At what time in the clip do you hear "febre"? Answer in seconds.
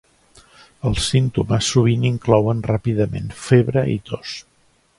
3.43-3.85